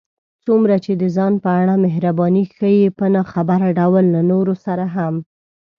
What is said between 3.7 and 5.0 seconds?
ډول له نورو سره